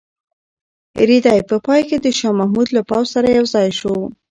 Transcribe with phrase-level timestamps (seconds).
[1.09, 3.95] رېدی په پای کې د شاه محمود له پوځ سره یوځای شو.